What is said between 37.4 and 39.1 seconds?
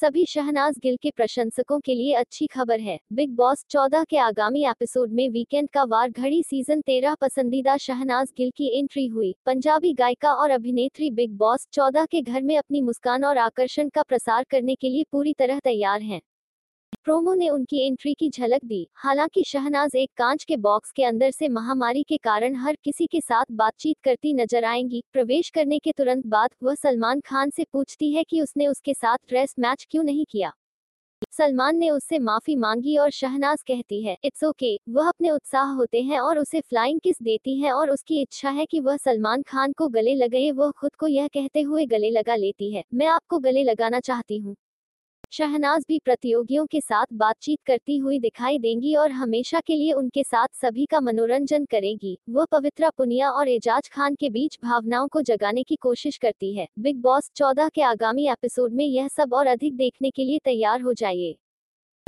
है और उसकी इच्छा है कि वह